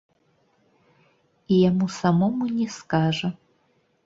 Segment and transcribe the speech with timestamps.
[1.57, 3.31] І яму самому не скажа.